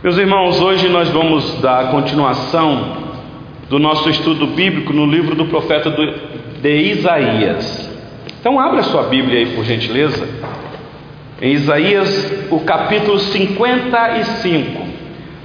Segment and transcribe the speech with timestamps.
[0.00, 2.98] Meus irmãos, hoje nós vamos dar continuação
[3.68, 5.90] do nosso estudo bíblico no livro do profeta
[6.62, 7.90] de Isaías.
[8.40, 10.24] Então, abra sua Bíblia aí, por gentileza.
[11.42, 14.86] Em Isaías, o capítulo 55.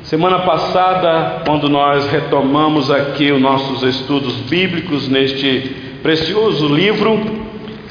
[0.04, 7.20] Semana passada, quando nós retomamos aqui os nossos estudos bíblicos neste precioso livro,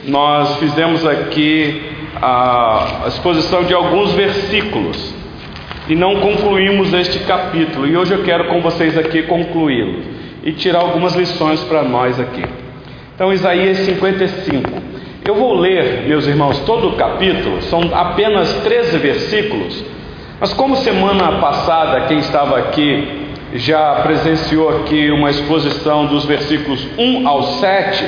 [0.07, 1.83] nós fizemos aqui
[2.23, 5.22] a exposição de alguns versículos
[5.93, 7.87] e não concluímos este capítulo.
[7.87, 10.01] E hoje eu quero com vocês aqui concluí-lo
[10.43, 12.43] e tirar algumas lições para nós aqui.
[13.15, 14.71] Então, Isaías 55.
[15.23, 19.85] Eu vou ler, meus irmãos, todo o capítulo, são apenas 13 versículos,
[20.41, 27.29] mas como semana passada quem estava aqui já presenciou aqui uma exposição dos versículos 1
[27.29, 28.05] ao 7,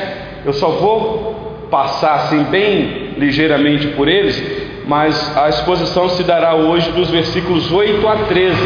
[0.46, 6.90] eu só vou passar assim bem ligeiramente por eles, mas a exposição se dará hoje
[6.92, 8.56] dos versículos 8 a 13.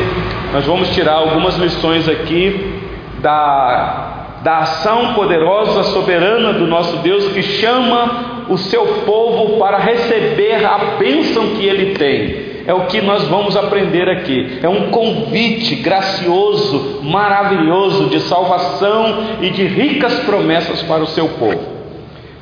[0.53, 2.81] Nós vamos tirar algumas lições aqui
[3.21, 10.65] da, da ação poderosa, soberana do nosso Deus que chama o seu povo para receber
[10.65, 12.49] a bênção que ele tem.
[12.67, 14.59] É o que nós vamos aprender aqui.
[14.63, 21.79] É um convite gracioso, maravilhoso de salvação e de ricas promessas para o seu povo.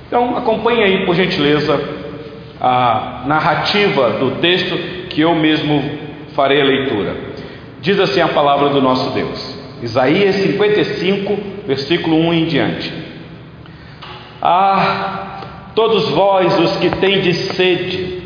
[0.08, 1.80] Então, acompanhe aí, por gentileza,
[2.66, 4.76] a narrativa do texto
[5.08, 5.84] que eu mesmo
[6.34, 7.16] farei a leitura.
[7.80, 9.56] Diz assim a palavra do nosso Deus.
[9.82, 12.92] Isaías 55, versículo 1 em diante.
[14.42, 18.22] Ah, todos vós os que tendes sede,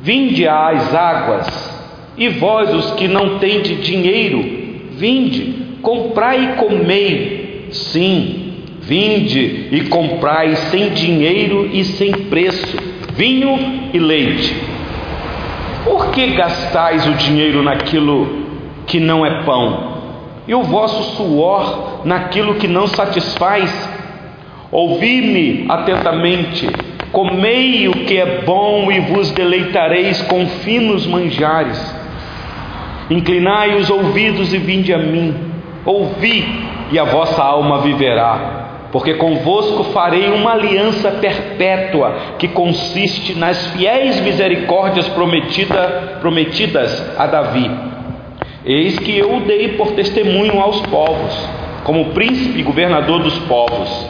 [0.00, 1.76] vinde às águas,
[2.18, 4.42] e vós os que não tendes dinheiro,
[4.92, 7.68] vinde, comprai e comei.
[7.70, 14.54] Sim, vinde e comprai sem dinheiro e sem preço vinho e leite.
[15.84, 18.46] Por que gastais o dinheiro naquilo
[18.86, 19.96] que não é pão,
[20.46, 23.90] e o vosso suor naquilo que não satisfaz?
[24.70, 26.68] Ouvi-me atentamente,
[27.12, 31.94] comei o que é bom e vos deleitareis com finos manjares.
[33.08, 35.34] Inclinai os ouvidos e vinde a mim,
[35.84, 36.44] ouvi,
[36.90, 38.55] e a vossa alma viverá
[38.96, 47.70] porque convosco farei uma aliança perpétua, que consiste nas fiéis misericórdias prometida, prometidas a Davi.
[48.64, 51.46] Eis que eu o dei por testemunho aos povos,
[51.84, 54.08] como príncipe e governador dos povos.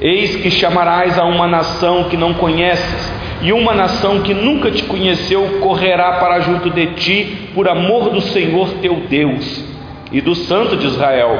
[0.00, 3.12] Eis que chamarás a uma nação que não conheces,
[3.42, 8.20] e uma nação que nunca te conheceu correrá para junto de ti, por amor do
[8.20, 9.64] Senhor teu Deus
[10.10, 11.38] e do Santo de Israel,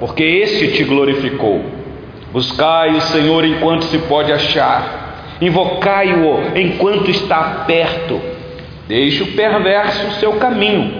[0.00, 1.81] porque este te glorificou.
[2.32, 8.18] Buscai o Senhor enquanto se pode achar, invocai-o enquanto está perto.
[8.88, 10.94] Deixe o perverso o seu caminho,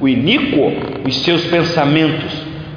[0.00, 0.72] o iníquo
[1.04, 2.32] os seus pensamentos.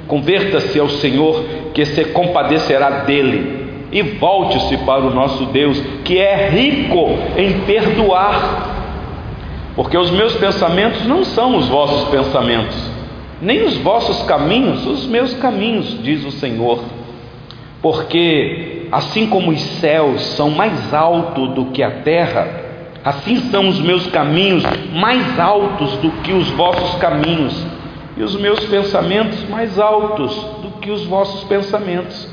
[0.08, 6.48] Converta-se ao Senhor, que se compadecerá dele, e volte-se para o nosso Deus, que é
[6.48, 8.72] rico em perdoar.
[9.76, 12.76] Porque os meus pensamentos não são os vossos pensamentos,
[13.40, 16.80] nem os vossos caminhos os meus caminhos, diz o Senhor
[17.84, 22.48] porque assim como os céus são mais altos do que a terra,
[23.04, 24.64] assim são os meus caminhos
[24.94, 27.54] mais altos do que os vossos caminhos,
[28.16, 32.26] e os meus pensamentos mais altos do que os vossos pensamentos.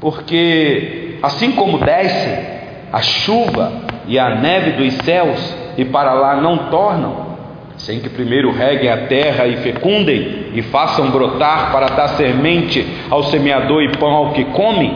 [0.00, 2.38] Porque assim como desce
[2.92, 3.72] a chuva
[4.06, 7.25] e a neve dos céus e para lá não tornam,
[7.76, 13.24] sem que primeiro reguem a terra e fecundem e façam brotar para dar semente ao
[13.24, 14.92] semeador e pão ao que come,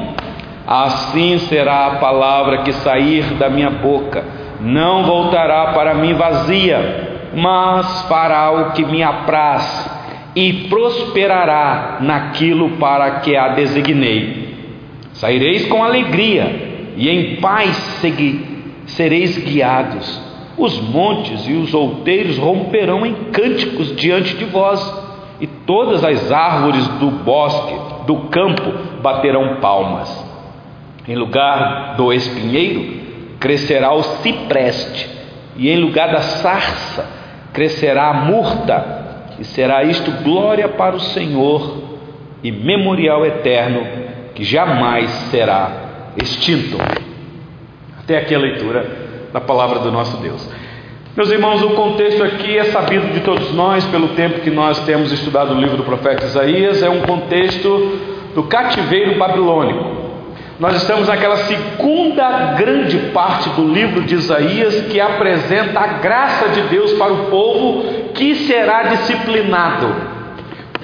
[0.66, 4.24] assim será a palavra que sair da minha boca,
[4.60, 9.88] não voltará para mim vazia, mas fará o que me apraz
[10.34, 14.48] e prosperará naquilo para que a designei.
[15.12, 17.76] Saireis com alegria e em paz
[18.86, 20.29] sereis guiados
[20.62, 24.80] os montes e os outeiros romperão em cânticos diante de vós,
[25.41, 27.74] e todas as árvores do bosque,
[28.07, 28.71] do campo,
[29.01, 30.27] baterão palmas.
[31.09, 33.01] Em lugar do espinheiro,
[33.39, 35.09] crescerá o cipreste,
[35.57, 37.09] e em lugar da sarça,
[37.53, 39.01] crescerá a murta,
[39.39, 41.91] e será isto glória para o Senhor
[42.42, 43.80] e memorial eterno
[44.34, 46.77] que jamais será extinto.
[47.98, 48.99] Até aqui a leitura
[49.32, 50.48] da palavra do nosso Deus.
[51.16, 55.10] Meus irmãos, o contexto aqui é sabido de todos nós, pelo tempo que nós temos
[55.10, 57.98] estudado o livro do profeta Isaías, é um contexto
[58.34, 60.00] do cativeiro babilônico.
[60.60, 66.60] Nós estamos naquela segunda grande parte do livro de Isaías que apresenta a graça de
[66.62, 70.10] Deus para o povo que será disciplinado.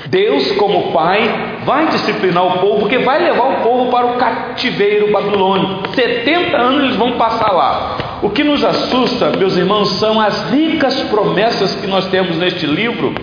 [0.09, 5.13] Deus, como Pai, vai disciplinar o povo, porque vai levar o povo para o cativeiro
[5.13, 5.89] babilônico.
[5.95, 7.97] 70 anos eles vão passar lá.
[8.23, 13.15] O que nos assusta, meus irmãos, são as ricas promessas que nós temos neste livro,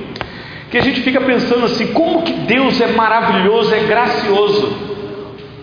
[0.69, 4.93] que a gente fica pensando assim: como que Deus é maravilhoso, é gracioso.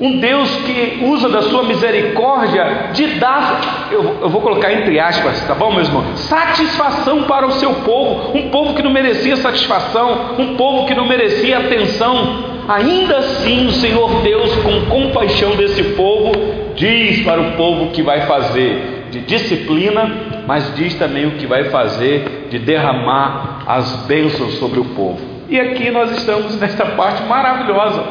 [0.01, 5.43] Um Deus que usa da sua misericórdia de dar, eu, eu, vou colocar entre aspas,
[5.47, 6.03] tá bom, meu irmão?
[6.17, 11.07] Satisfação para o seu povo, um povo que não merecia satisfação, um povo que não
[11.07, 12.49] merecia atenção.
[12.67, 16.33] Ainda assim, o Senhor Deus, com compaixão desse povo,
[16.75, 21.65] diz para o povo que vai fazer de disciplina, mas diz também o que vai
[21.65, 25.21] fazer de derramar as bênçãos sobre o povo.
[25.49, 28.05] E aqui nós estamos nesta parte maravilhosa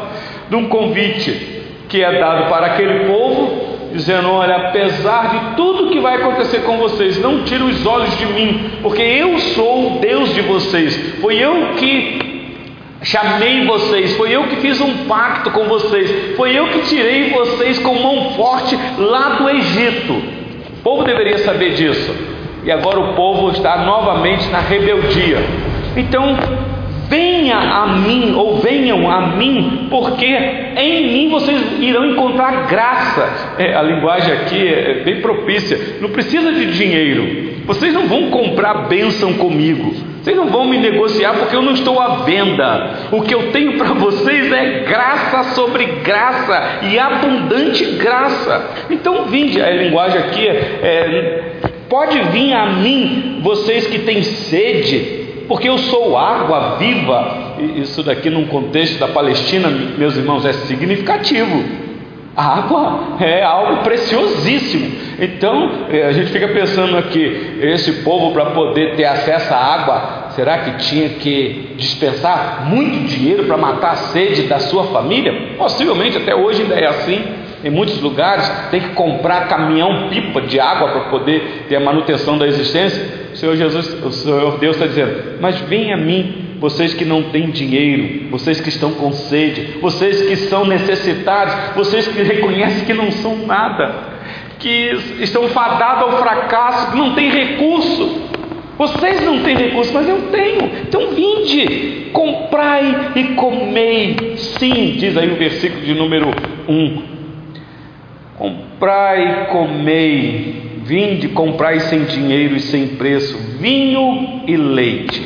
[0.50, 6.00] de um convite que é dado para aquele povo, dizendo: Olha, apesar de tudo que
[6.00, 10.34] vai acontecer com vocês, não tire os olhos de mim, porque eu sou o Deus
[10.34, 12.30] de vocês, foi eu que
[13.02, 17.80] chamei vocês, foi eu que fiz um pacto com vocês, foi eu que tirei vocês
[17.80, 20.39] com mão forte lá do Egito.
[20.90, 22.16] O povo deveria saber disso,
[22.64, 25.38] e agora o povo está novamente na rebeldia.
[25.96, 26.36] Então,
[27.08, 33.56] Venha a mim, ou venham a mim, porque em mim vocês irão encontrar graça.
[33.58, 35.98] É, a linguagem aqui é bem propícia.
[36.00, 37.64] Não precisa de dinheiro.
[37.66, 39.92] Vocês não vão comprar bênção comigo.
[40.22, 43.10] Vocês não vão me negociar porque eu não estou à venda.
[43.12, 48.70] O que eu tenho para vocês é graça sobre graça e abundante graça.
[48.90, 49.62] Então, vinde.
[49.62, 51.54] A linguagem aqui é, é
[51.88, 55.20] pode vir a mim, vocês que têm sede
[55.50, 57.56] porque eu sou água viva.
[57.76, 61.89] Isso daqui, num contexto da Palestina, meus irmãos, é significativo.
[62.40, 64.96] A água é algo preciosíssimo.
[65.20, 70.30] Então, eh, a gente fica pensando aqui: esse povo, para poder ter acesso à água,
[70.30, 75.56] será que tinha que dispensar muito dinheiro para matar a sede da sua família?
[75.58, 77.22] Possivelmente, até hoje ainda é assim.
[77.62, 82.38] Em muitos lugares, tem que comprar caminhão pipa de água para poder ter a manutenção
[82.38, 83.06] da existência.
[83.34, 87.50] Senhor Jesus, o Senhor Deus está dizendo: Mas venha a mim, vocês que não têm
[87.50, 93.12] dinheiro, vocês que estão com sede, vocês que são necessitados, vocês que reconhecem que não
[93.12, 94.20] são nada,
[94.60, 94.92] que
[95.22, 98.30] estão fadados ao fracasso, que não têm recurso.
[98.78, 100.70] Vocês não têm recurso, mas eu tenho.
[100.88, 104.34] Então vinde, comprai e comei.
[104.38, 106.30] Sim, diz aí o versículo de número
[106.68, 107.04] 1.
[108.38, 115.22] Comprai e comei Vinde, comprai sem dinheiro e sem preço vinho e leite,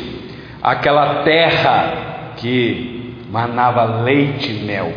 [0.64, 4.94] aquela terra que manava leite e mel.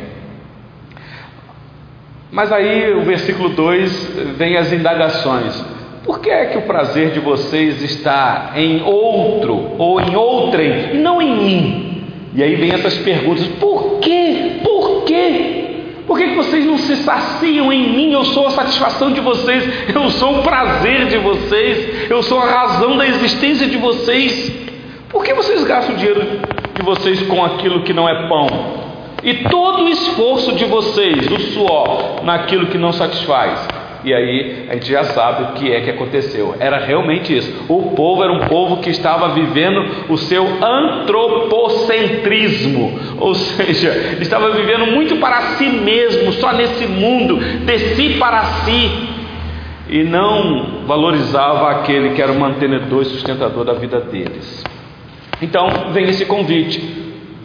[2.31, 5.65] Mas aí o versículo 2 vem as indagações.
[6.05, 10.99] Por que é que o prazer de vocês está em outro ou em outrem e
[10.99, 12.05] não em mim?
[12.33, 14.61] E aí vem essas perguntas: por quê?
[14.63, 15.63] Por quê?
[16.07, 18.13] Por que, vocês não se saciam em mim?
[18.13, 22.47] Eu sou a satisfação de vocês, eu sou o prazer de vocês, eu sou a
[22.47, 24.66] razão da existência de vocês.
[25.17, 26.21] Por que vocês gastam o dinheiro
[26.75, 28.49] de vocês com aquilo que não é pão?
[29.25, 33.67] E todo o esforço de vocês, o suor, naquilo que não satisfaz.
[34.05, 36.55] E aí a gente já sabe o que é que aconteceu.
[36.61, 37.51] Era realmente isso.
[37.67, 44.89] O povo era um povo que estava vivendo o seu antropocentrismo, ou seja, estava vivendo
[44.89, 48.91] muito para si mesmo, só nesse mundo, de si para si,
[49.89, 54.76] e não valorizava aquele que era o mantenedor e sustentador da vida deles.
[55.40, 56.81] Então vem esse convite: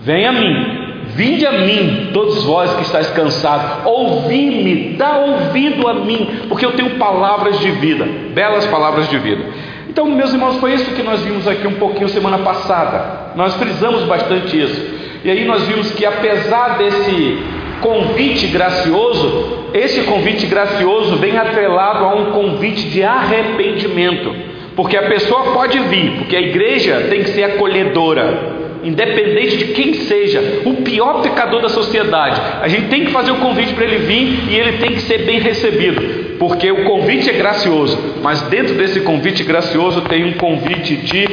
[0.04, 0.82] venha a mim,
[1.14, 6.72] Vinde a mim, todos vós que estáis cansados, ouvi-me, dá ouvido a mim, porque eu
[6.72, 9.44] tenho palavras de vida, belas palavras de vida.
[9.90, 13.34] Então, meus irmãos, foi isso que nós vimos aqui um pouquinho semana passada.
[13.36, 15.02] Nós frisamos bastante isso.
[15.26, 17.40] E aí nós vimos que apesar desse
[17.82, 24.34] convite gracioso, esse convite gracioso vem atrelado a um convite de arrependimento.
[24.76, 29.94] Porque a pessoa pode vir, porque a igreja tem que ser acolhedora independente de quem
[29.94, 33.98] seja, o pior pecador da sociedade, a gente tem que fazer o convite para ele
[33.98, 38.76] vir e ele tem que ser bem recebido, porque o convite é gracioso, mas dentro
[38.76, 41.28] desse convite gracioso tem um convite de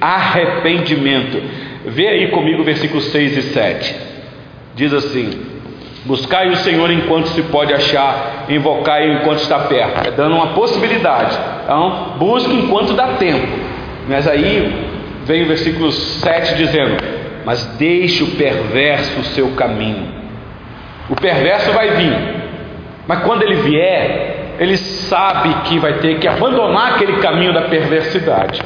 [0.00, 1.42] arrependimento.
[1.86, 3.94] Vê aí comigo versículos 6 e 7.
[4.74, 5.30] Diz assim:
[6.06, 10.06] Buscai o Senhor enquanto se pode achar, invocai enquanto está perto.
[10.06, 11.36] É dando uma possibilidade.
[11.64, 13.46] Então, busque enquanto dá tempo.
[14.08, 14.86] Mas aí
[15.24, 16.96] vem o versículo 7 dizendo:
[17.44, 20.06] Mas deixe o perverso o seu caminho.
[21.10, 22.16] O perverso vai vir,
[23.08, 28.62] mas quando ele vier, ele sabe que vai ter que abandonar aquele caminho da perversidade.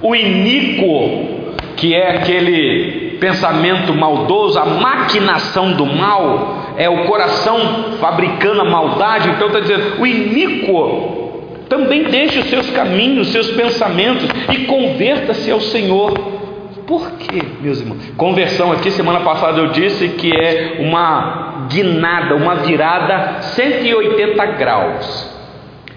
[0.00, 8.60] O iníquo, que é aquele pensamento maldoso, a maquinação do mal, é o coração fabricando
[8.60, 9.30] a maldade.
[9.30, 11.28] Então está dizendo: o iníquo
[11.68, 16.12] também deixe os seus caminhos, os seus pensamentos e converta-se ao Senhor.
[16.86, 18.02] Por quê, meus irmãos?
[18.16, 25.27] Conversão aqui, semana passada eu disse que é uma guinada, uma virada 180 graus.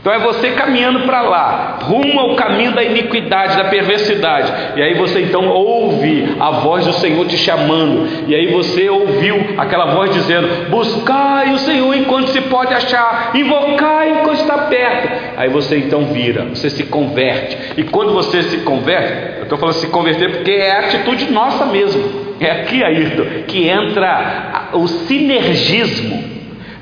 [0.02, 4.52] Então é você caminhando para lá, rumo ao caminho da iniquidade, da perversidade.
[4.76, 8.26] E aí você então ouve a voz do Senhor te chamando.
[8.28, 14.22] E aí você ouviu aquela voz dizendo: Buscai o Senhor enquanto se pode achar, invocai
[14.22, 15.38] enquanto está perto.
[15.38, 17.56] Aí você então vira, você se converte.
[17.78, 22.32] E quando você se converte, eu estou falando se converter porque é atitude nossa mesmo.
[22.40, 26.24] É aqui, Ayrton, que entra o sinergismo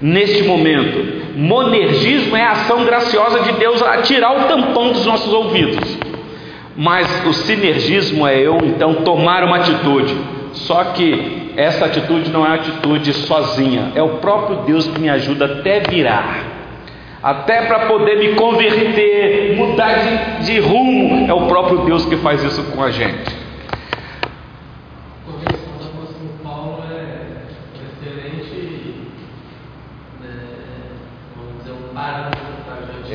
[0.02, 5.34] neste momento Monergismo é a ação graciosa de Deus a tirar o tampão dos nossos
[5.34, 5.98] ouvidos.
[6.76, 10.14] Mas o sinergismo é eu então tomar uma atitude.
[10.52, 15.46] Só que essa atitude não é atitude sozinha, é o próprio Deus que me ajuda
[15.46, 16.44] até virar.
[17.24, 22.44] Até para poder me converter, mudar de, de rumo, é o próprio Deus que faz
[22.44, 23.39] isso com a gente.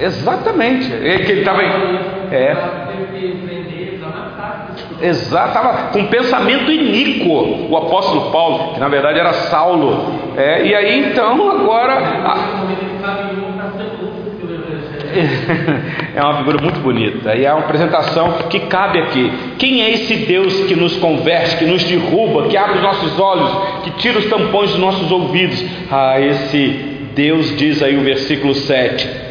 [0.05, 0.93] Exatamente.
[0.93, 1.63] Ele, que ele estava.
[1.63, 2.57] É.
[5.01, 10.35] Exato, estava com pensamento iníquo, o apóstolo Paulo, que na verdade era Saulo.
[10.37, 11.95] É, e aí então agora.
[11.95, 12.65] A...
[16.15, 19.33] É uma figura muito bonita e é uma apresentação que cabe aqui.
[19.59, 23.51] Quem é esse Deus que nos converte, que nos derruba, que abre os nossos olhos,
[23.83, 25.65] que tira os tampões dos nossos ouvidos?
[25.91, 26.69] Ah, esse
[27.15, 29.24] Deus diz aí o versículo 7: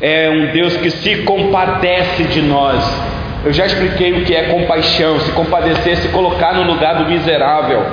[0.00, 2.84] é um Deus que se compadece de nós.
[3.44, 7.84] Eu já expliquei o que é compaixão: se compadecer, se colocar no lugar do miserável.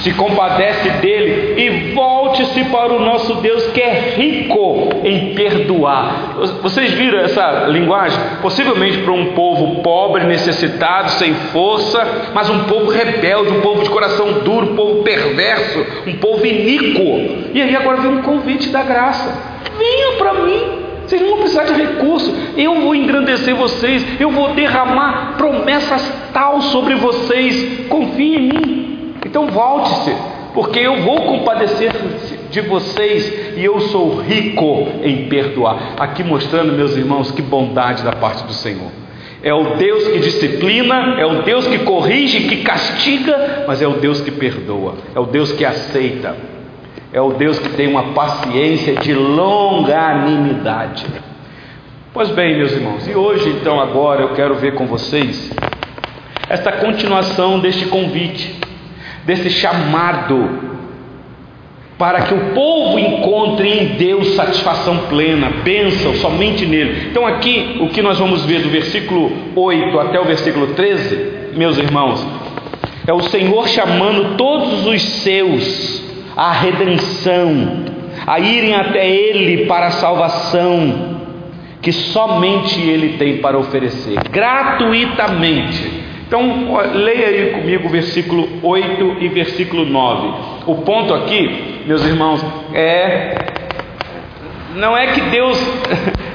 [0.00, 6.36] Se compadece dele e volte-se para o nosso Deus que é rico em perdoar.
[6.62, 8.18] Vocês viram essa linguagem?
[8.40, 13.90] Possivelmente para um povo pobre, necessitado, sem força, mas um povo rebelde, um povo de
[13.90, 17.50] coração duro, um povo perverso, um povo iníquo.
[17.52, 19.36] E aí agora vem um convite da graça:
[19.76, 20.79] venha para mim.
[21.10, 22.32] Vocês não vão precisar de recurso.
[22.56, 24.06] Eu vou engrandecer vocês.
[24.20, 26.00] Eu vou derramar promessas
[26.32, 27.88] tal sobre vocês.
[27.88, 29.14] Confie em mim.
[29.26, 30.14] Então volte-se,
[30.54, 31.90] porque eu vou compadecer
[32.48, 35.94] de vocês e eu sou rico em perdoar.
[35.98, 38.92] Aqui mostrando, meus irmãos, que bondade da parte do Senhor.
[39.42, 43.94] É o Deus que disciplina, é o Deus que corrige, que castiga, mas é o
[43.94, 46.49] Deus que perdoa, é o Deus que aceita.
[47.12, 51.06] É o Deus que tem uma paciência de longanimidade.
[52.12, 55.50] Pois bem, meus irmãos, e hoje então agora eu quero ver com vocês
[56.48, 58.58] esta continuação deste convite,
[59.24, 60.70] desse chamado
[62.00, 67.08] para que o povo encontre em Deus satisfação plena, bênção somente nele.
[67.10, 71.76] Então, aqui o que nós vamos ver do versículo 8 até o versículo 13, meus
[71.76, 72.26] irmãos,
[73.06, 76.09] é o Senhor chamando todos os seus
[76.40, 77.84] a redenção,
[78.26, 81.20] a irem até Ele para a salvação
[81.82, 86.00] que somente Ele tem para oferecer, gratuitamente.
[86.26, 90.28] Então, leia aí comigo o versículo 8 e versículo 9.
[90.64, 92.42] O ponto aqui, meus irmãos,
[92.72, 93.34] é.
[94.76, 95.58] Não é que Deus.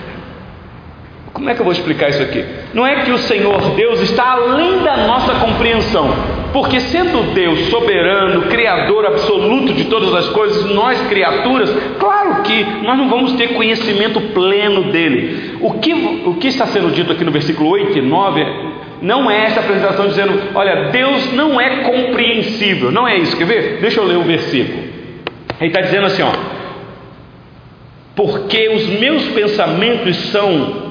[1.36, 2.46] Como é que eu vou explicar isso aqui?
[2.74, 6.10] Não é que o Senhor Deus está além da nossa compreensão.
[6.54, 12.98] Porque sendo Deus soberano, criador absoluto de todas as coisas, nós criaturas, claro que nós
[12.98, 15.58] não vamos ter conhecimento pleno dele.
[15.60, 15.94] O que,
[16.26, 18.46] o que está sendo dito aqui no versículo 8 e 9
[19.02, 22.94] não é essa apresentação dizendo, olha, Deus não é compreensível.
[22.94, 23.80] Não é isso, quer ver?
[23.82, 24.86] Deixa eu ler o versículo.
[25.60, 26.32] Ele está dizendo assim, ó.
[28.16, 30.85] Porque os meus pensamentos são,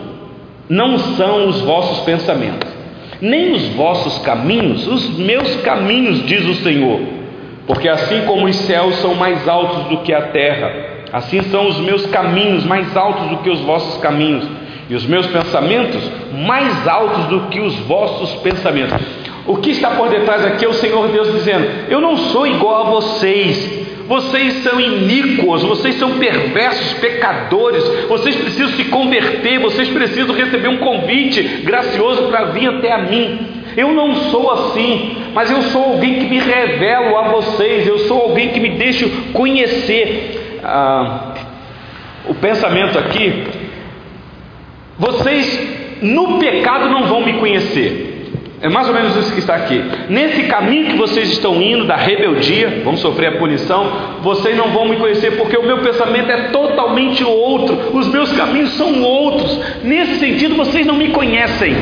[0.69, 2.75] não são os vossos pensamentos
[3.25, 7.01] nem os vossos caminhos, os meus caminhos, diz o Senhor.
[7.67, 10.73] Porque assim como os céus são mais altos do que a terra,
[11.13, 14.47] assim são os meus caminhos mais altos do que os vossos caminhos,
[14.91, 16.03] e os meus pensamentos
[16.47, 19.01] mais altos do que os vossos pensamentos.
[19.47, 22.87] O que está por detrás aqui é o Senhor Deus dizendo: Eu não sou igual
[22.87, 30.35] a vocês, vocês são iníquos, vocês são perversos, pecadores, vocês precisam se converter, vocês precisam
[30.35, 33.39] receber um convite gracioso para vir até a mim.
[33.77, 38.23] Eu não sou assim, mas eu sou alguém que me revelo a vocês, eu sou
[38.23, 40.61] alguém que me deixo conhecer.
[40.63, 41.35] Ah,
[42.27, 43.45] o pensamento aqui,
[44.99, 48.14] vocês no pecado não vão me conhecer.
[48.65, 49.85] É mais ou menos isso que está aqui.
[50.09, 53.93] Nesse caminho que vocês estão indo, da rebeldia, vão sofrer a punição,
[54.23, 58.71] vocês não vão me conhecer, porque o meu pensamento é totalmente outro, os meus caminhos
[58.71, 59.61] são outros.
[59.83, 61.77] Nesse sentido, vocês não me conhecem.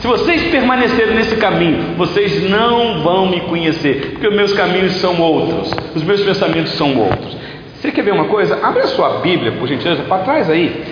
[0.00, 5.18] Se vocês permanecerem nesse caminho, vocês não vão me conhecer, porque os meus caminhos são
[5.18, 7.38] outros, os meus pensamentos são outros.
[7.80, 8.58] Você quer ver uma coisa?
[8.62, 10.84] Abre a sua Bíblia, por gentileza, para trás aí,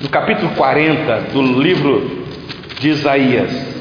[0.00, 2.24] no capítulo 40 do livro
[2.80, 3.73] de Isaías.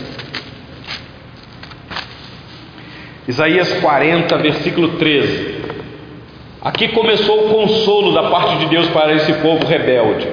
[3.28, 5.56] Isaías 40, versículo 13.
[6.62, 10.28] Aqui começou o consolo da parte de Deus para esse povo rebelde.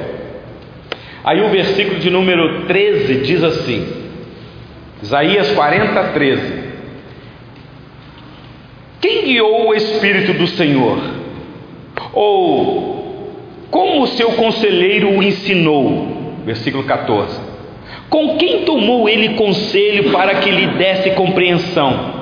[1.22, 3.86] Aí o versículo de número 13 diz assim:
[5.02, 6.70] Isaías 40, 13.
[9.00, 10.98] Quem guiou o Espírito do Senhor?
[12.12, 12.90] Ou
[13.70, 16.42] como o seu conselheiro o ensinou?
[16.44, 17.40] Versículo 14.
[18.08, 22.19] Com quem tomou ele conselho para que lhe desse compreensão?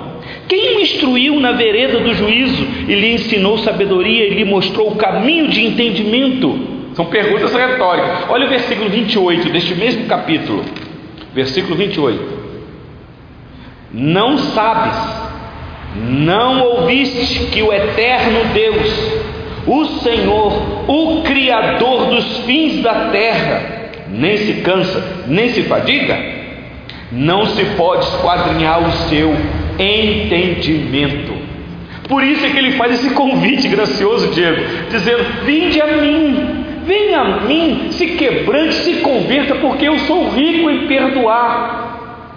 [0.48, 4.96] Quem o instruiu na vereda do juízo e lhe ensinou sabedoria e lhe mostrou o
[4.96, 6.58] caminho de entendimento?
[6.94, 8.24] São perguntas retóricas.
[8.30, 10.64] Olha o versículo 28 deste mesmo capítulo.
[11.34, 12.38] Versículo 28.
[13.92, 14.96] Não sabes,
[15.96, 19.12] não ouviste que o eterno Deus,
[19.66, 20.52] o Senhor,
[20.88, 26.18] o Criador dos fins da terra, nem se cansa, nem se fadiga?
[27.10, 29.34] Não se pode esquadrinhar o seu
[29.78, 31.48] entendimento.
[32.08, 37.20] Por isso é que ele faz esse convite gracioso, Diego, dizendo: Vinde a mim, venha
[37.20, 41.86] a mim, se quebrante, se converta, porque eu sou rico em perdoar.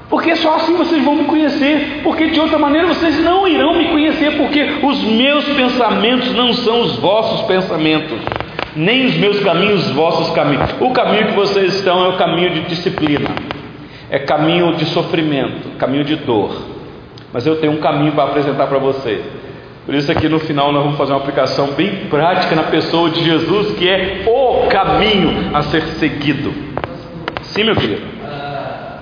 [0.10, 3.86] Porque só assim vocês vão me conhecer, porque de outra maneira vocês não irão me
[3.86, 8.20] conhecer, porque os meus pensamentos não são os vossos pensamentos,
[8.76, 10.70] nem os meus caminhos, os vossos caminhos.
[10.82, 13.30] O caminho que vocês estão é o caminho de disciplina,
[14.10, 16.71] é caminho de sofrimento, caminho de dor
[17.34, 19.22] mas eu tenho um caminho para apresentar para vocês.
[19.86, 23.24] Por isso aqui no final nós vamos fazer uma aplicação bem prática na pessoa de
[23.24, 26.54] Jesus, que é o caminho a ser seguido.
[27.42, 28.04] Sim, meu querido.
[28.24, 29.00] Ah,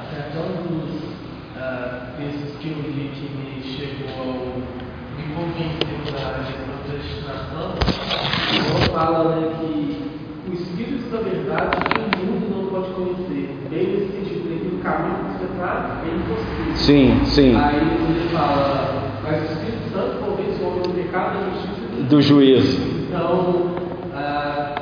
[7.29, 13.55] dos ah, fala né, que o Espírito da verdade que o mundo não pode conhecer.
[13.69, 16.75] Que o caminho que você está é impossível.
[16.75, 17.55] Sim, sim.
[17.55, 17.98] Aí
[18.39, 22.81] fala, mas o Espírito Santo convence o homem do pecado, da justiça e do juízo.
[23.07, 23.75] Então,
[24.15, 24.75] ah,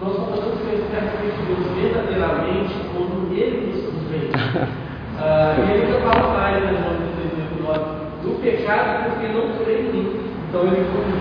[0.00, 1.00] nós só podemos conhecer a
[1.46, 4.68] Deus verdadeiramente quando Ele nos convence.
[5.20, 6.98] Ah, e ele ainda fala mais, né,
[7.32, 10.20] exemplo, do pecado porque não crê em mim.
[10.48, 11.18] Então ele convence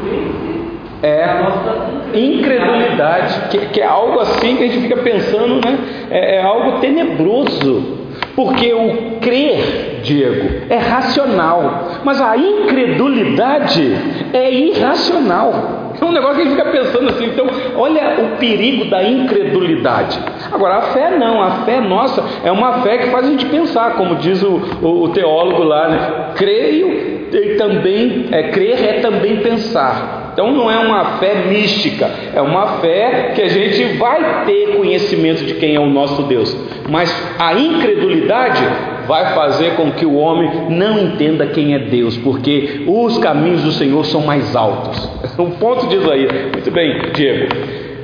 [1.04, 5.78] é a nossa incredulidade, que, que, é algo assim que a gente fica pensando, né?
[6.10, 7.96] É, é algo tenebroso.
[8.38, 13.97] Porque o crer, Diego, é racional, mas a incredulidade
[14.32, 15.95] é irracional.
[16.00, 20.19] É um negócio que a gente fica pensando assim, então, olha o perigo da incredulidade.
[20.52, 23.95] Agora, a fé não, a fé nossa é uma fé que faz a gente pensar,
[23.95, 26.10] como diz o, o, o teólogo lá, né?
[26.36, 30.26] Creio e também, é, crer é também pensar.
[30.38, 35.43] Então não é uma fé mística, é uma fé que a gente vai ter conhecimento
[35.43, 36.56] de quem é o nosso Deus.
[36.88, 38.62] Mas a incredulidade
[39.08, 43.71] vai fazer com que o homem não entenda quem é Deus, porque os caminhos do
[43.71, 45.10] Senhor são mais altos.
[45.39, 46.28] O ponto diz aí.
[46.54, 47.56] Muito bem, Diego.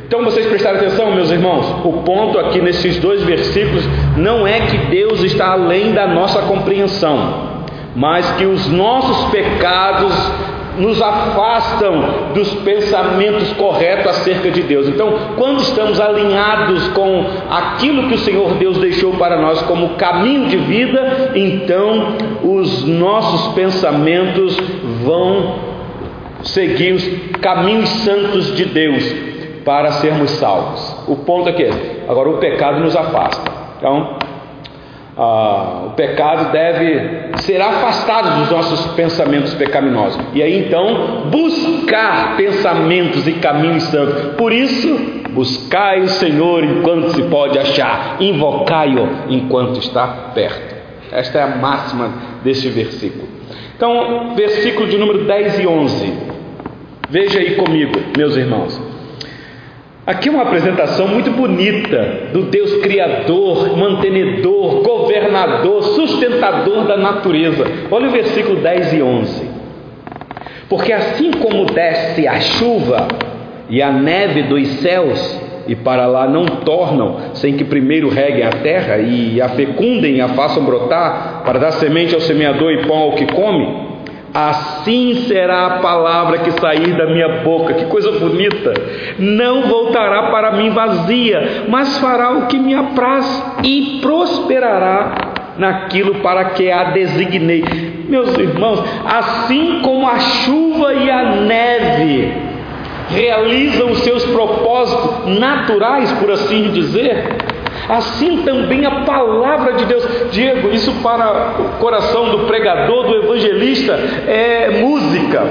[0.08, 1.86] Então vocês prestaram atenção, meus irmãos?
[1.86, 7.66] O ponto aqui nesses dois versículos não é que Deus está além da nossa compreensão,
[7.96, 10.12] mas que os nossos pecados
[10.78, 14.88] nos afastam dos pensamentos corretos acerca de Deus.
[14.88, 20.48] Então, quando estamos alinhados com aquilo que o Senhor Deus deixou para nós como caminho
[20.48, 24.58] de vida, então os nossos pensamentos
[25.04, 25.74] vão
[26.44, 27.08] seguir os
[27.40, 29.04] caminhos santos de Deus
[29.64, 31.04] para sermos salvos.
[31.08, 31.70] O ponto é:
[32.08, 33.52] agora o pecado nos afasta.
[33.78, 34.18] Então,
[35.18, 40.20] ah, o pecado deve ser afastado dos nossos pensamentos pecaminosos.
[40.34, 44.36] E aí então, buscar pensamentos e caminhos santos.
[44.36, 50.74] Por isso, buscai o Senhor enquanto se pode achar, invocai-o enquanto está perto.
[51.12, 52.12] Esta é a máxima
[52.44, 53.28] deste versículo.
[53.76, 56.14] Então, versículo de número 10 e 11.
[57.10, 58.82] Veja aí comigo, meus irmãos.
[60.06, 67.66] Aqui uma apresentação muito bonita do Deus Criador, mantenedor, governador, sustentador da natureza.
[67.90, 69.50] Olha o versículo 10 e 11.
[70.68, 73.08] Porque assim como desce a chuva
[73.70, 78.52] e a neve dos céus e para lá não tornam, sem que primeiro reguem a
[78.52, 83.14] terra e a fecundem a façam brotar, para dar semente ao semeador e pão ao
[83.14, 83.83] que come,
[84.34, 87.74] assim será a palavra que sair da minha boca.
[87.74, 88.74] Que coisa bonita!
[89.20, 95.16] Não voltará para mim vazia, mas fará o que me apraz e prosperará
[95.58, 97.64] naquilo para que a designei.
[98.10, 102.34] Meus irmãos, assim como a chuva e a neve
[103.10, 107.53] realizam os seus propósitos naturais, por assim dizer,
[107.90, 110.04] assim também a palavra de Deus.
[110.32, 113.94] Diego, isso para o coração do pregador, do evangelista,
[114.28, 115.44] é música,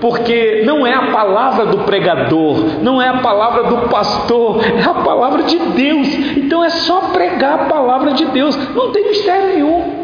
[0.00, 4.94] porque não é a palavra do pregador, não é a palavra do pastor, é a
[4.94, 6.08] palavra de Deus.
[6.36, 9.98] Então é só pregar a palavra de Deus, não tem mistério nenhum.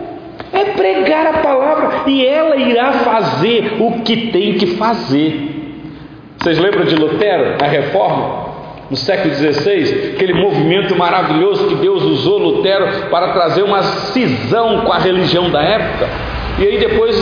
[0.53, 5.51] É pregar a palavra e ela irá fazer o que tem que fazer.
[6.39, 8.44] Vocês lembram de Lutero, a reforma?
[8.91, 14.93] No século XVI, aquele movimento maravilhoso que Deus usou Lutero para trazer uma cisão com
[14.93, 16.09] a religião da época.
[16.59, 17.17] E aí depois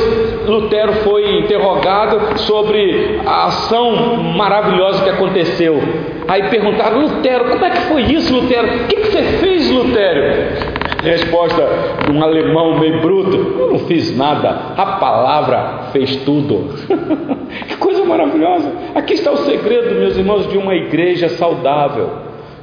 [0.47, 5.81] Lutero foi interrogado sobre a ação maravilhosa que aconteceu.
[6.29, 8.67] Aí perguntaram, Lutero, como é que foi isso, Lutero?
[8.67, 10.72] O que, que você fez, Lutero?
[11.03, 11.69] Resposta
[12.05, 16.71] de um alemão meio bruto: Eu não fiz nada, a palavra fez tudo.
[17.69, 18.73] que coisa maravilhosa!
[18.95, 22.11] Aqui está o segredo, meus irmãos, de uma igreja saudável,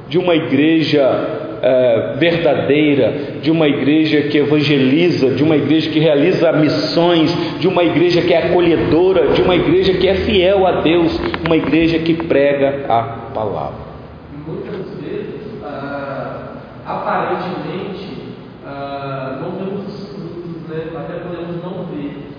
[0.08, 6.52] de uma igreja é, verdadeira, de uma igreja que evangeliza, de uma igreja que realiza
[6.52, 11.20] missões, de uma igreja que é acolhedora, de uma igreja que é fiel a Deus,
[11.44, 13.02] uma igreja que prega a
[13.34, 13.90] palavra.
[14.46, 16.54] Muitas vezes, ah,
[16.86, 18.34] aparentemente,
[18.66, 20.84] ah, não vemos os frutos, né?
[20.96, 22.30] até podemos não ver.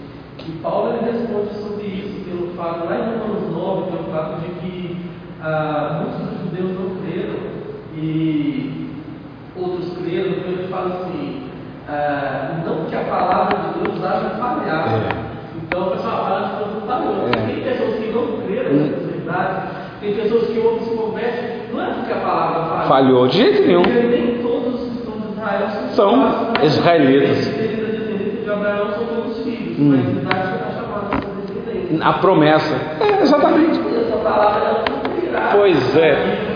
[0.48, 4.48] E Paulo ele responde sobre isso pelo fato, lá em Romanos 9, pelo fato de
[4.60, 4.98] que
[5.42, 7.40] ah, muitos dos judeus não creram
[7.96, 8.92] e
[9.56, 11.44] outros creram, então ele fala assim,
[11.88, 14.90] ah, não que a palavra de Deus haja falhado.
[14.90, 15.32] É.
[15.64, 17.28] Então o pessoal fala que todo falhou.
[17.28, 17.32] É.
[17.32, 19.70] Tem pessoas que não creram nessas verdades,
[20.02, 22.88] tem pessoas que ouvem se convertem, não é porque a palavra falhou.
[22.88, 23.84] Falhou de jeito nenhum.
[23.84, 27.38] Porque nem todos os são de Israel São israelitas.
[27.38, 29.90] Descendentes da descendência de Abraão são todos filhos, Hum.
[29.92, 31.81] mas Isaac está chamado de sua descendência.
[32.00, 32.76] A promessa.
[33.00, 33.80] É, exatamente.
[35.52, 36.52] Pois é.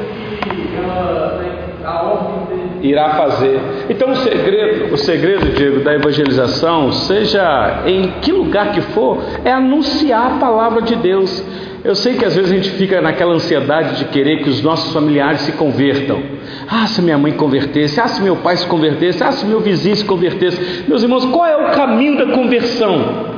[2.82, 3.60] irá fazer.
[3.90, 9.52] Então o segredo, o segredo, Diego, da evangelização, seja em que lugar que for, é
[9.52, 11.44] anunciar a palavra de Deus.
[11.84, 14.92] Eu sei que às vezes a gente fica naquela ansiedade de querer que os nossos
[14.92, 16.20] familiares se convertam.
[16.68, 19.96] Ah, se minha mãe convertesse, ah, se meu pai se convertesse, ah, se meu vizinho
[19.96, 20.86] se convertesse.
[20.88, 23.35] Meus irmãos, qual é o caminho da conversão?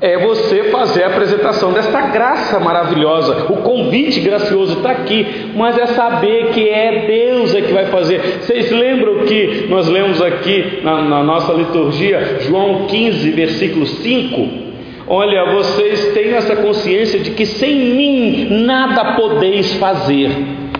[0.00, 3.46] É você fazer a apresentação desta graça maravilhosa.
[3.50, 8.20] O convite gracioso está aqui, mas é saber que é Deus é que vai fazer.
[8.40, 14.70] Vocês lembram que nós lemos aqui na, na nossa liturgia, João 15, versículo 5?
[15.06, 20.30] Olha, vocês têm essa consciência de que sem mim nada podeis fazer.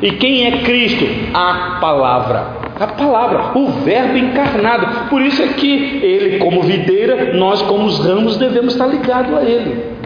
[0.01, 1.05] E quem é Cristo?
[1.35, 2.60] A palavra.
[2.81, 5.11] A palavra, o Verbo encarnado.
[5.11, 5.71] Por isso é que
[6.03, 10.01] ele, como videira, nós, como os ramos, devemos estar ligados a ele.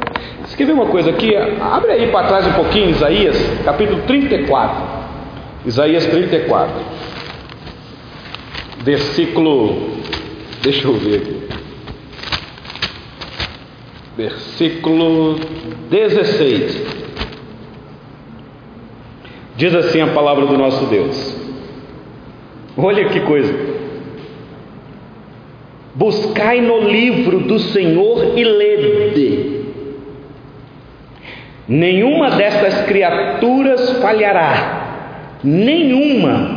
[0.57, 1.37] Ver uma coisa aqui?
[1.37, 4.83] Abre aí para trás um pouquinho, Isaías, capítulo 34.
[5.67, 6.75] Isaías 34.
[8.83, 9.91] Versículo.
[10.63, 11.49] Deixa eu ver aqui.
[14.17, 15.39] Versículo
[15.91, 16.83] 16.
[19.57, 21.44] Diz assim a palavra do nosso Deus.
[22.77, 23.55] Olha que coisa.
[25.95, 29.65] Buscai no livro do Senhor e lede.
[31.69, 36.51] Nenhuma destas criaturas falhará, nenhuma,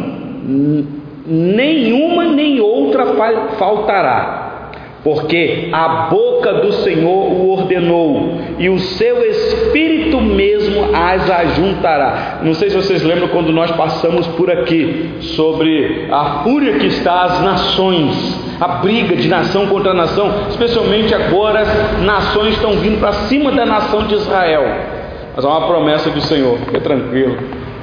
[1.25, 3.05] nenhuma nem outra
[3.57, 4.46] faltará,
[5.07, 12.41] porque a boca do Senhor o ordenou e o seu espírito mesmo as ajuntará.
[12.43, 17.23] Não sei se vocês lembram quando nós passamos por aqui sobre a fúria que está
[17.23, 23.13] às nações, a briga de nação contra nação, especialmente agora as nações estão vindo para
[23.13, 24.65] cima da nação de Israel.
[25.33, 27.37] Mas há uma promessa do Senhor, fique tranquilo,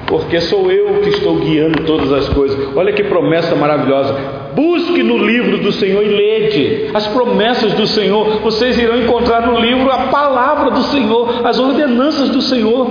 [0.06, 2.76] porque sou eu que estou guiando todas as coisas.
[2.76, 4.43] Olha que promessa maravilhosa.
[4.54, 8.40] Busque no livro do Senhor e lede as promessas do Senhor.
[8.40, 12.90] Vocês irão encontrar no livro a palavra do Senhor, as ordenanças do Senhor.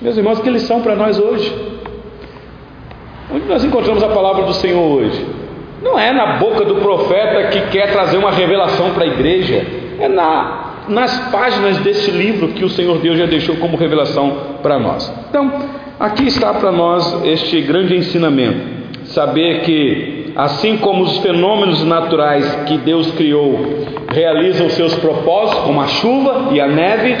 [0.00, 1.52] Meus irmãos, que lição para nós hoje?
[3.32, 5.24] Onde nós encontramos a palavra do Senhor hoje?
[5.82, 9.66] Não é na boca do profeta que quer trazer uma revelação para a igreja,
[10.00, 14.78] é na nas páginas desse livro que o Senhor Deus já deixou como revelação para
[14.78, 15.12] nós.
[15.28, 15.50] Então,
[15.98, 18.74] aqui está para nós este grande ensinamento.
[19.04, 23.58] Saber que, assim como os fenômenos naturais que Deus criou
[24.12, 27.16] realizam seus propósitos, como a chuva e a neve,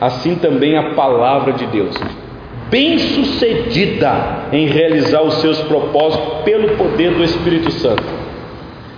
[0.00, 1.96] assim também a palavra de Deus,
[2.70, 8.04] bem sucedida em realizar os seus propósitos pelo poder do Espírito Santo.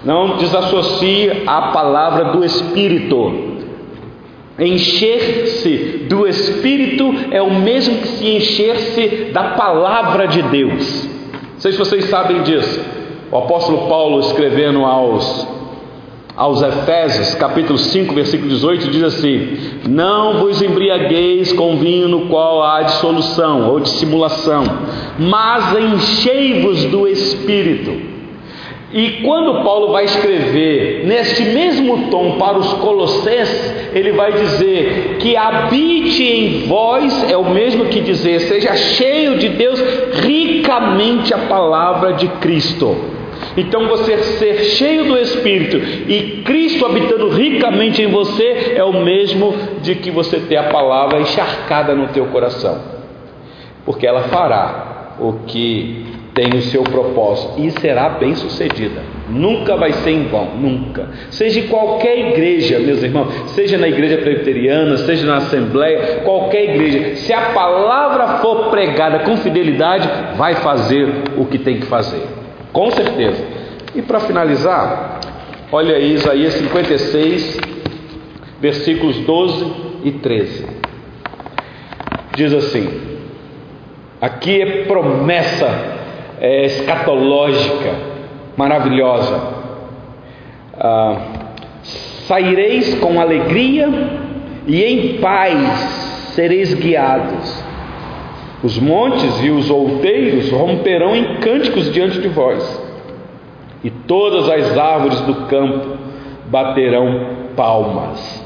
[0.05, 3.53] Não desassocie a palavra do Espírito.
[4.59, 11.09] Encher-se do Espírito é o mesmo que se encher-se da palavra de Deus.
[11.55, 13.02] Não sei se vocês sabem disso.
[13.33, 15.49] O apóstolo Paulo, escrevendo aos,
[16.37, 19.57] aos Efésios, capítulo 5, versículo 18, diz assim:
[19.88, 24.64] Não vos embriagueis com vinho no qual há dissolução ou dissimulação,
[25.18, 28.12] mas enchei-vos do Espírito
[28.92, 35.35] e quando Paulo vai escrever neste mesmo tom para os Colossenses, ele vai dizer que
[35.35, 39.83] habite em vós é o mesmo que dizer, seja cheio de Deus
[40.23, 43.12] ricamente a palavra de Cristo.
[43.57, 49.55] Então você ser cheio do Espírito e Cristo habitando ricamente em você é o mesmo
[49.83, 52.81] de que você ter a palavra encharcada no teu coração.
[53.85, 59.02] Porque ela fará o que tem o seu propósito e será bem sucedida.
[59.28, 61.09] Nunca vai ser em vão, nunca.
[61.31, 67.16] Seja em qualquer igreja, meus irmãos, seja na igreja presbiteriana, seja na assembleia, qualquer igreja,
[67.16, 72.22] se a palavra for pregada com fidelidade, vai fazer o que tem que fazer,
[72.72, 73.44] com certeza.
[73.94, 75.20] E para finalizar,
[75.70, 77.61] olha aí Isaías 56,
[78.61, 79.72] versículos 12
[80.04, 80.66] e 13.
[82.35, 82.88] Diz assim:
[84.20, 85.68] aqui é promessa
[86.40, 87.94] é, escatológica,
[88.56, 89.62] maravilhosa.
[90.78, 91.16] Ah,
[92.26, 93.88] saireis com alegria
[94.66, 95.58] e em paz
[96.35, 97.62] sereis guiados.
[98.62, 102.81] Os montes e os outeiros romperão em cânticos diante de vós,
[103.83, 105.96] e todas as árvores do campo
[106.46, 108.42] baterão palmas.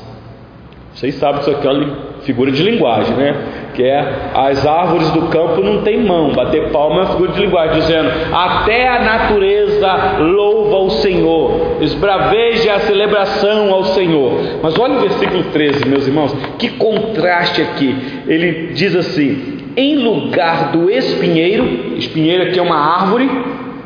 [0.95, 3.37] Vocês sabem que isso aqui é uma figura de linguagem, né?
[3.77, 7.41] que é as árvores do campo não tem mão, bater palma é uma figura de
[7.41, 14.33] linguagem, dizendo: até a natureza louva o Senhor, esbraveja a celebração ao Senhor.
[14.63, 17.95] Mas olha o versículo 13, meus irmãos, que contraste aqui.
[18.27, 23.31] Ele diz assim: em lugar do espinheiro, espinheiro aqui é uma árvore,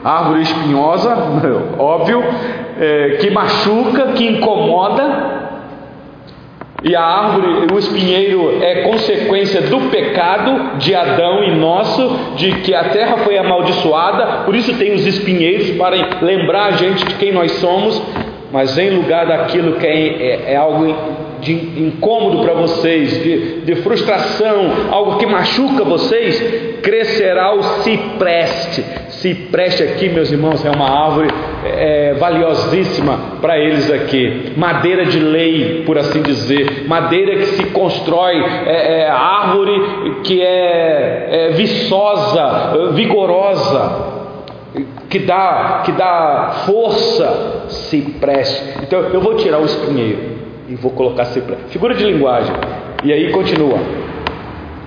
[0.05, 1.17] árvore espinhosa,
[1.79, 2.23] óbvio,
[2.81, 5.41] é, que machuca, que incomoda,
[6.83, 12.75] e a árvore, o espinheiro é consequência do pecado de Adão e nosso, de que
[12.75, 17.33] a terra foi amaldiçoada, por isso tem os espinheiros para lembrar a gente de quem
[17.33, 18.01] nós somos,
[18.51, 20.87] mas em lugar daquilo que é, é, é algo
[21.41, 28.85] de incômodo para vocês, de, de, frustração, algo que machuca vocês, crescerá o cipreste.
[29.09, 31.29] Cipreste aqui, meus irmãos, é uma árvore
[31.65, 34.53] é, valiosíssima para eles aqui.
[34.57, 36.85] Madeira de lei, por assim dizer.
[36.87, 44.21] Madeira que se constrói, é, é árvore que é, é viçosa, vigorosa
[45.09, 48.63] que dá, que dá força, cipreste.
[48.83, 50.40] Então eu vou tirar o espinheiro
[50.71, 51.65] e vou colocar cipreste.
[51.71, 52.55] Figura de linguagem.
[53.03, 53.79] E aí continua.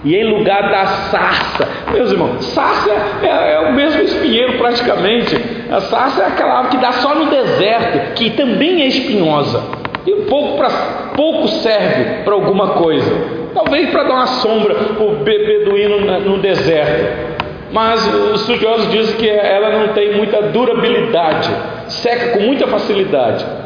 [0.06, 2.91] E em lugar da sarça, meus irmãos, sarça
[3.22, 5.36] é, é, o mesmo espinheiro praticamente.
[5.69, 9.62] A sarça é aquela árvore que dá só no deserto, que também é espinhosa.
[10.06, 10.69] E pouco, pra,
[11.15, 13.43] pouco serve para alguma coisa.
[13.54, 17.34] Talvez para dar uma sombra para o beduíno no deserto.
[17.72, 21.50] Mas os estudiosos dizem que ela não tem muita durabilidade,
[21.88, 23.62] seca com muita facilidade.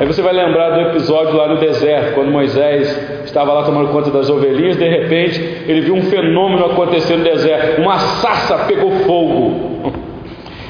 [0.00, 4.10] Aí você vai lembrar do episódio lá no deserto, quando Moisés estava lá tomando conta
[4.10, 9.92] das ovelhinhas, de repente ele viu um fenômeno acontecer no deserto, uma sarça pegou fogo.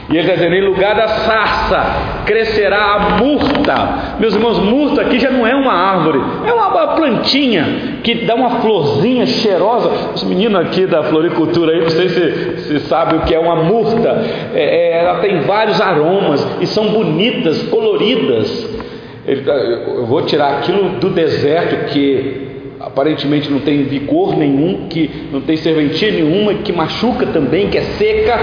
[0.09, 4.16] E ele está dizendo: em lugar da sarça crescerá a murta.
[4.19, 8.59] Meus irmãos, murta aqui já não é uma árvore, é uma plantinha que dá uma
[8.59, 10.12] florzinha cheirosa.
[10.12, 13.55] Os meninos aqui da floricultura aí, não sei se, se sabe o que é uma
[13.55, 14.09] murta.
[14.53, 18.80] É, é, ela tem vários aromas e são bonitas, coloridas.
[19.26, 22.48] Ele, tá, eu vou tirar aquilo do deserto que
[22.80, 27.83] aparentemente não tem vigor nenhum, que não tem serventia nenhuma, que machuca também, que é
[27.83, 28.38] seca,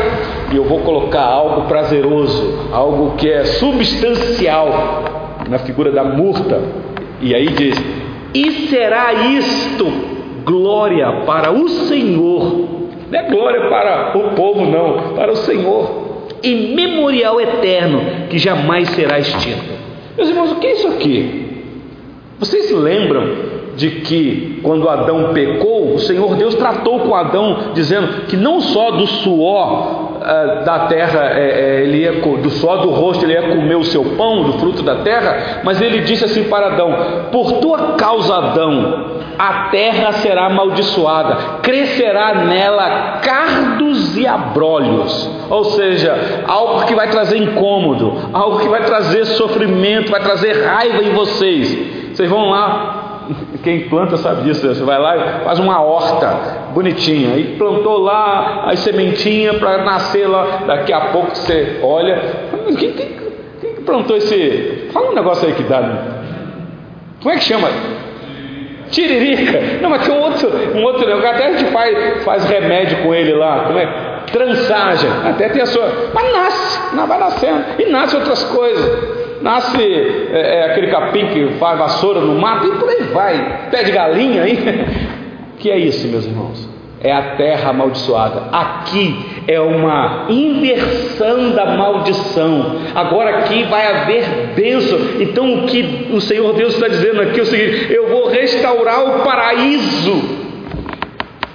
[0.54, 6.62] e eu vou colocar algo prazeroso, algo que é substancial na figura da murta.
[7.20, 7.76] E aí diz:
[8.34, 9.92] "E será isto
[10.46, 12.78] glória para o Senhor".
[13.10, 18.90] Não é glória para o povo não, para o Senhor, e memorial eterno que jamais
[18.90, 19.77] será extinto.
[20.18, 21.64] Meus irmãos, o que é isso aqui?
[22.40, 28.36] Vocês lembram de que quando Adão pecou, o Senhor Deus tratou com Adão, dizendo que
[28.36, 33.24] não só do suor uh, da terra, é, é, ele ia, do suor do rosto,
[33.24, 36.74] ele ia comer o seu pão, do fruto da terra, mas ele disse assim para
[36.74, 36.92] Adão:
[37.32, 43.20] Por tua causa, Adão, a terra será amaldiçoada, crescerá nela
[44.18, 50.22] e abrolhos, ou seja, algo que vai trazer incômodo, algo que vai trazer sofrimento, vai
[50.22, 52.14] trazer raiva em vocês.
[52.14, 53.22] Vocês vão lá,
[53.64, 56.38] quem planta sabe disso, você vai lá e faz uma horta
[56.74, 62.22] bonitinha, e plantou lá as sementinhas para nascer lá, daqui a pouco você olha,
[62.78, 63.10] quem, quem,
[63.62, 64.90] quem plantou esse?
[64.92, 65.82] Fala um negócio aí que dá.
[65.82, 65.98] Né?
[67.22, 67.70] Como é que chama?
[68.90, 69.60] Tiririca.
[69.82, 71.30] Não, mas tem um outro, um outro negócio.
[71.30, 73.66] Até a gente faz, faz remédio com ele lá.
[73.66, 73.88] Como é?
[74.32, 75.10] Transagem.
[75.26, 76.12] Até tem a sua.
[76.14, 77.64] Mas nasce, não vai nascendo.
[77.80, 79.42] E nasce outras coisas.
[79.42, 83.70] Nasce é, é, aquele capim que faz vassoura no mato e por aí vai.
[83.72, 84.58] Pé de galinha aí.
[85.60, 86.77] que é isso, meus irmãos?
[87.04, 88.44] É a terra amaldiçoada.
[88.52, 92.78] Aqui é uma inversão da maldição.
[92.96, 94.98] Agora aqui vai haver bênção.
[95.20, 99.04] Então o que o Senhor Deus está dizendo aqui é o seguinte: eu vou restaurar
[99.04, 100.48] o paraíso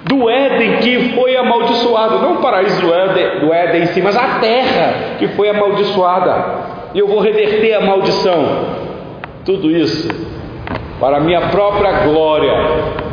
[0.05, 2.19] do Éden que foi amaldiçoado.
[2.19, 6.73] Não o paraíso do Éden, do Éden em si, mas a terra que foi amaldiçoada.
[6.93, 8.83] E eu vou reverter a maldição.
[9.43, 10.07] Tudo isso
[10.99, 12.53] para a minha própria glória,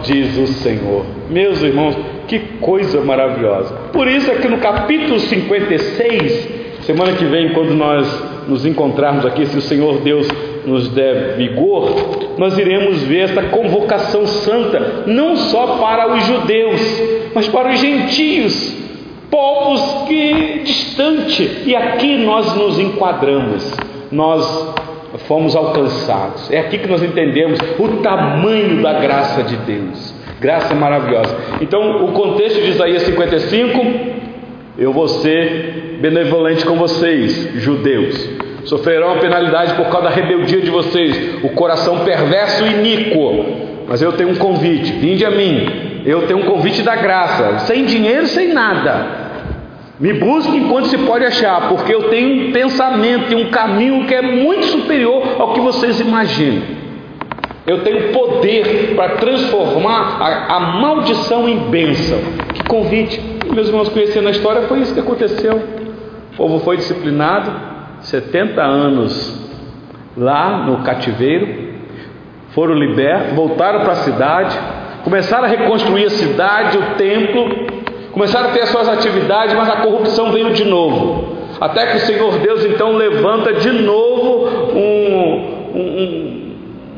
[0.04, 1.19] diz o Senhor.
[1.30, 3.72] Meus irmãos, que coisa maravilhosa.
[3.92, 6.48] Por isso é que no capítulo 56,
[6.82, 8.06] semana que vem, quando nós
[8.48, 10.26] nos encontrarmos aqui, se o Senhor Deus
[10.66, 16.80] nos der vigor, nós iremos ver esta convocação santa, não só para os judeus,
[17.32, 18.76] mas para os gentios,
[19.30, 23.72] povos que distante, e aqui nós nos enquadramos.
[24.10, 24.74] Nós
[25.28, 26.50] fomos alcançados.
[26.50, 30.19] É aqui que nós entendemos o tamanho da graça de Deus.
[30.40, 31.36] Graça maravilhosa.
[31.60, 33.78] Então, o contexto de Isaías 55,
[34.78, 38.16] eu vou ser benevolente com vocês, judeus.
[38.64, 43.44] Sofrerão a penalidade por causa da rebeldia de vocês, o coração perverso e iníquo.
[43.86, 46.02] Mas eu tenho um convite, vinde a mim.
[46.06, 49.20] Eu tenho um convite da graça, sem dinheiro, sem nada.
[49.98, 54.14] Me busque enquanto se pode achar, porque eu tenho um pensamento e um caminho que
[54.14, 56.79] é muito superior ao que vocês imaginam.
[57.66, 62.18] Eu tenho poder para transformar a, a, maldição em bênção.
[62.54, 63.20] Que convite.
[63.52, 65.56] Meus irmãos, conhecendo a história, foi isso que aconteceu.
[66.32, 67.52] O povo foi disciplinado,
[68.00, 69.38] 70 anos
[70.16, 71.74] lá no cativeiro,
[72.50, 74.58] foram libertos, voltaram para a cidade,
[75.04, 77.48] começaram a reconstruir a cidade, o templo,
[78.12, 81.36] começaram a ter as suas atividades, mas a corrupção veio de novo.
[81.60, 86.49] Até que o Senhor Deus então levanta de novo um, um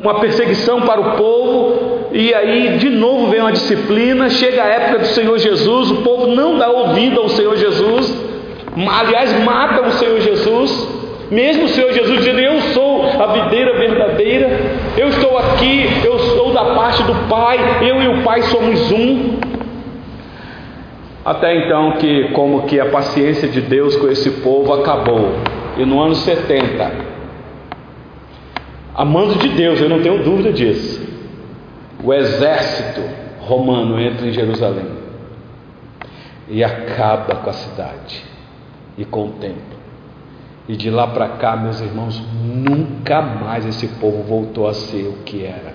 [0.03, 4.29] uma perseguição para o povo, e aí de novo vem uma disciplina.
[4.29, 8.13] Chega a época do Senhor Jesus, o povo não dá ouvido ao Senhor Jesus,
[8.75, 11.01] aliás, mata o Senhor Jesus.
[11.31, 14.49] Mesmo o Senhor Jesus dizendo: Eu sou a videira verdadeira,
[14.97, 19.39] eu estou aqui, eu sou da parte do Pai, eu e o Pai somos um.
[21.25, 25.31] Até então que como que a paciência de Deus com esse povo acabou.
[25.77, 27.12] E no ano 70,
[28.95, 31.01] Amando de Deus, eu não tenho dúvida disso.
[32.03, 33.01] O exército
[33.39, 34.85] romano entra em Jerusalém
[36.47, 38.23] e acaba com a cidade
[38.97, 39.73] e com o templo.
[40.67, 45.23] E de lá para cá, meus irmãos, nunca mais esse povo voltou a ser o
[45.23, 45.73] que era.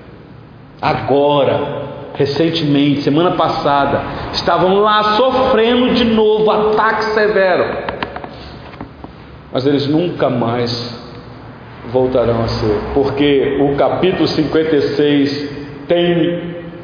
[0.80, 1.82] Agora,
[2.14, 4.00] recentemente, semana passada,
[4.32, 7.64] estavam lá sofrendo de novo ataque severo.
[9.52, 11.07] Mas eles nunca mais
[11.92, 15.50] voltarão a ser, porque o capítulo 56
[15.86, 16.40] tem,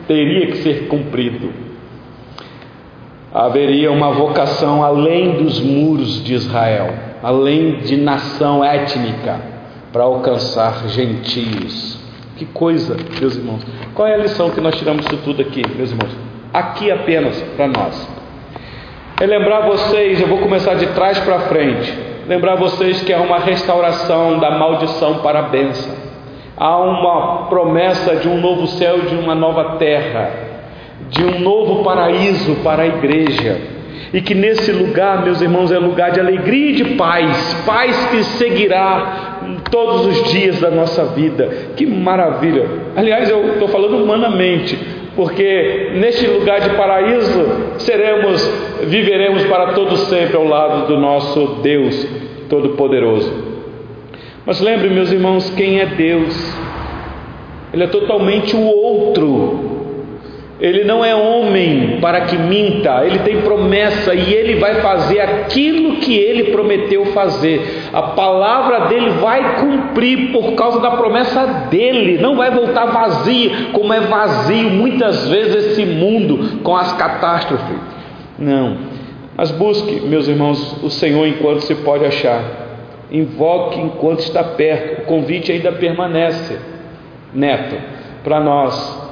[0.06, 1.50] teria que ser cumprido.
[3.32, 9.40] Haveria uma vocação além dos muros de Israel, além de nação étnica,
[9.92, 11.98] para alcançar gentios.
[12.36, 13.62] Que coisa, meus irmãos.
[13.94, 16.16] Qual é a lição que nós tiramos disso tudo aqui, meus irmãos?
[16.52, 18.08] Aqui apenas para nós.
[19.20, 23.38] É lembrar vocês, eu vou começar de trás para frente lembrar vocês que há uma
[23.38, 25.92] restauração da maldição para a bênção.
[26.56, 30.30] Há uma promessa de um novo céu e de uma nova terra,
[31.10, 33.60] de um novo paraíso para a igreja.
[34.12, 38.22] E que nesse lugar, meus irmãos, é lugar de alegria e de paz, paz que
[38.22, 41.72] seguirá todos os dias da nossa vida.
[41.76, 42.68] Que maravilha!
[42.94, 44.78] Aliás, eu estou falando humanamente,
[45.16, 47.46] porque neste lugar de paraíso
[47.78, 48.42] seremos,
[48.82, 52.06] viveremos para todo sempre ao lado do nosso Deus
[52.48, 53.32] Todo-Poderoso.
[54.44, 56.54] Mas lembre, meus irmãos, quem é Deus?
[57.72, 59.73] Ele é totalmente o outro.
[60.64, 65.96] Ele não é homem para que minta, ele tem promessa e ele vai fazer aquilo
[65.96, 67.90] que ele prometeu fazer.
[67.92, 73.92] A palavra dele vai cumprir por causa da promessa dele, não vai voltar vazio, como
[73.92, 77.76] é vazio muitas vezes esse mundo com as catástrofes.
[78.38, 78.78] Não,
[79.36, 82.42] mas busque, meus irmãos, o Senhor enquanto se pode achar,
[83.12, 86.58] invoque enquanto está perto, o convite ainda permanece,
[87.34, 87.76] neto,
[88.24, 89.03] para nós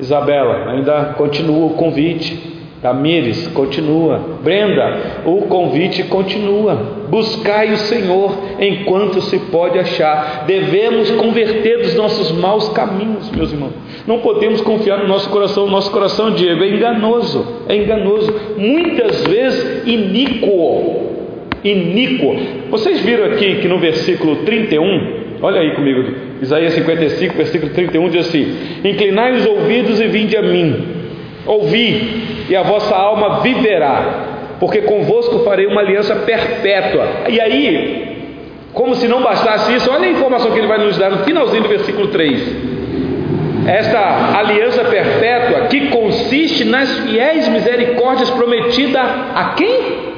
[0.00, 2.50] Isabela, ainda continua o convite.
[2.82, 4.38] Tamires, continua.
[4.42, 6.74] Brenda, o convite continua.
[7.10, 10.44] Buscai o Senhor enquanto se pode achar.
[10.46, 13.74] Devemos converter dos nossos maus caminhos, meus irmãos.
[14.06, 15.66] Não podemos confiar no nosso coração.
[15.66, 17.46] O nosso coração, Diego, é enganoso.
[17.68, 18.34] É enganoso.
[18.56, 21.10] Muitas vezes iníquo.
[21.62, 22.34] Iníquo.
[22.70, 28.26] Vocês viram aqui que no versículo 31, olha aí comigo, Isaías 55, versículo 31 diz
[28.26, 30.86] assim: Inclinai os ouvidos e vinde a mim,
[31.46, 37.06] ouvi, e a vossa alma viverá, porque convosco farei uma aliança perpétua.
[37.28, 38.16] E aí,
[38.72, 41.62] como se não bastasse isso, olha a informação que ele vai nos dar no finalzinho
[41.62, 42.80] do versículo 3.
[43.66, 50.10] Esta aliança perpétua que consiste nas fiéis misericórdias prometidas a quem?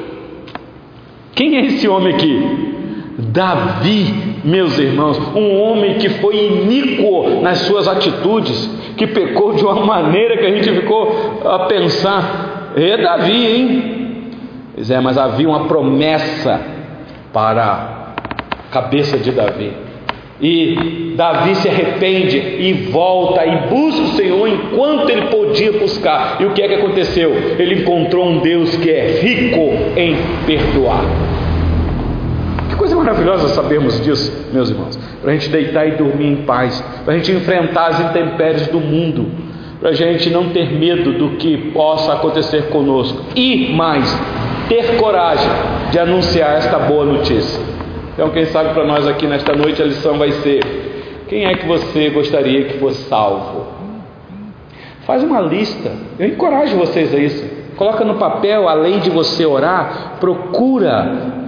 [1.34, 2.71] Quem é esse homem aqui?
[3.30, 9.76] Davi, meus irmãos, um homem que foi iníquo nas suas atitudes, que pecou de uma
[9.84, 13.92] maneira que a gente ficou a pensar: é Davi, hein?
[14.74, 16.60] Pois é, mas havia uma promessa
[17.32, 18.14] para
[18.68, 19.72] a cabeça de Davi.
[20.40, 26.38] E Davi se arrepende e volta e busca o Senhor enquanto ele podia buscar.
[26.40, 27.30] E o que é que aconteceu?
[27.56, 29.60] Ele encontrou um Deus que é rico
[29.96, 31.31] em perdoar
[32.82, 34.98] coisa maravilhosa sabermos disso, meus irmãos.
[35.20, 38.80] Para a gente deitar e dormir em paz, para a gente enfrentar as intempéries do
[38.80, 39.30] mundo,
[39.78, 44.12] para a gente não ter medo do que possa acontecer conosco e mais,
[44.68, 45.48] ter coragem
[45.92, 47.60] de anunciar esta boa notícia.
[48.14, 50.64] Então, quem sabe para nós aqui nesta noite a lição vai ser:
[51.28, 53.64] quem é que você gostaria que fosse salvo?
[55.06, 57.62] Faz uma lista, eu encorajo vocês a isso.
[57.76, 61.41] Coloca no papel, além de você orar, procura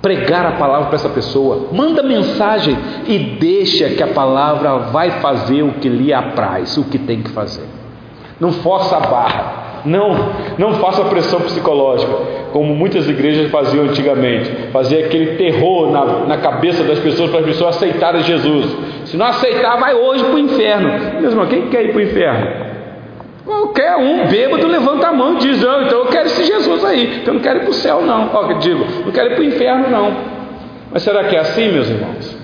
[0.00, 2.76] pregar a palavra para essa pessoa, manda mensagem
[3.06, 7.30] e deixa que a palavra vai fazer o que lhe apraz, o que tem que
[7.30, 7.66] fazer.
[8.40, 12.12] Não força a barra, não, não faça pressão psicológica,
[12.52, 17.46] como muitas igrejas faziam antigamente, fazer aquele terror na, na cabeça das pessoas para as
[17.46, 18.76] pessoas aceitarem Jesus.
[19.04, 21.20] Se não aceitar, vai hoje para o inferno.
[21.20, 22.69] Mesmo quem quer ir para o inferno?
[23.50, 27.24] Qualquer um bêbado levanta a mão e diz: oh, então eu quero esse Jesus aí,
[27.26, 28.30] eu não quero ir para o céu, não.
[28.32, 30.16] Ó, digo, não quero ir para o inferno, não.
[30.92, 32.38] Mas será que é assim, meus irmãos?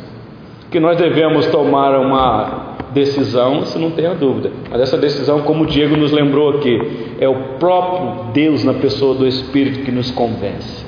[0.68, 4.50] Que nós devemos tomar uma decisão, se não tenha dúvida.
[4.68, 9.14] Mas essa decisão, como o Diego nos lembrou aqui, é o próprio Deus na pessoa
[9.14, 10.84] do Espírito que nos convence,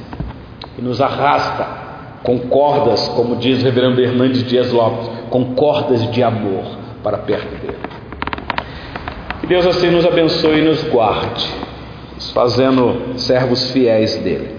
[0.75, 1.65] que nos arrasta
[2.25, 6.65] com cordas, como diz o reverendo Hernandes Dias Lopes, com cordas de amor
[7.05, 7.88] para perto dele.
[9.49, 11.49] Deus assim nos abençoe e nos guarde,
[12.15, 14.58] nos fazendo servos fiéis dele.